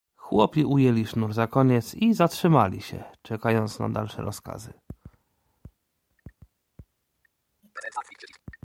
[0.15, 4.73] "Chłopi ujęli sznur za koniec i zatrzymali się, czekając na dalsze rozkazy."